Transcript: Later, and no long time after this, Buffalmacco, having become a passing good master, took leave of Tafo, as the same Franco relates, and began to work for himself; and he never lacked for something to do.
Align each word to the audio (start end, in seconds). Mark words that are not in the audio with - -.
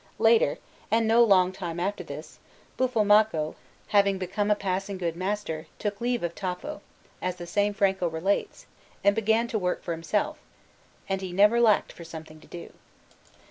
Later, 0.17 0.57
and 0.89 1.07
no 1.07 1.23
long 1.23 1.51
time 1.51 1.79
after 1.79 2.03
this, 2.03 2.39
Buffalmacco, 2.75 3.53
having 3.89 4.17
become 4.17 4.49
a 4.49 4.55
passing 4.55 4.97
good 4.97 5.15
master, 5.15 5.67
took 5.77 6.01
leave 6.01 6.23
of 6.23 6.33
Tafo, 6.33 6.81
as 7.21 7.35
the 7.35 7.45
same 7.45 7.71
Franco 7.71 8.07
relates, 8.07 8.65
and 9.03 9.15
began 9.15 9.47
to 9.49 9.59
work 9.59 9.83
for 9.83 9.91
himself; 9.91 10.39
and 11.07 11.21
he 11.21 11.31
never 11.31 11.61
lacked 11.61 11.93
for 11.93 12.03
something 12.03 12.39
to 12.39 12.47
do. 12.47 12.73